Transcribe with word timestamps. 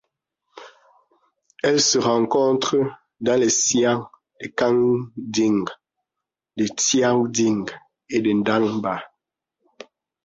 Elle 1.61 1.79
se 1.79 1.99
rencontre 1.99 2.75
dans 3.19 3.39
les 3.39 3.49
xians 3.51 4.09
de 4.41 4.47
Kangding, 4.47 5.67
de 6.57 6.65
Xiaojin 6.75 7.65
et 8.09 8.19
de 8.21 8.43
Danba. 8.43 9.03